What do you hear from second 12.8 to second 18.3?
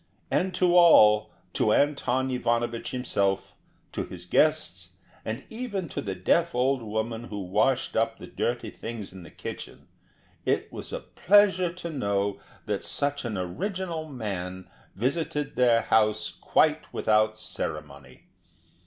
such an original man visited their house quite without ceremony.